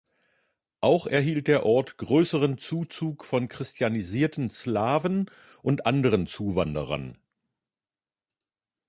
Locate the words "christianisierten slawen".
3.47-5.29